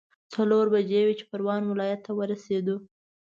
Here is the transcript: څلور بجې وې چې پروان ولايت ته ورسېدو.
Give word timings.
څلور 0.33 0.65
بجې 0.73 1.01
وې 1.05 1.13
چې 1.19 1.25
پروان 1.31 1.61
ولايت 1.71 1.99
ته 2.05 2.11
ورسېدو. 2.17 2.75